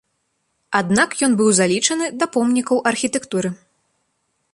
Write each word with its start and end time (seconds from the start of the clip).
Аднак 0.79 1.09
ён 1.27 1.35
быў 1.41 1.49
залічаны 1.59 2.05
да 2.23 2.29
помнікаў 2.37 2.77
архітэктуры. 2.93 3.49